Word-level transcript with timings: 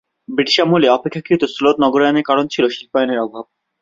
British 0.29 0.57
আমলে 0.59 0.87
অপেক্ষাকৃত 0.89 1.43
শ্লথ 1.55 1.75
নগরায়ণের 1.79 2.27
কারণ 2.29 2.45
ছিল 2.47 2.63
শিল্পায়নের 2.67 3.19
অভাব। 3.19 3.45